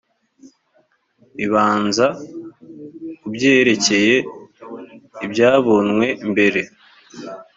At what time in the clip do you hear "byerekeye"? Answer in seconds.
3.35-4.15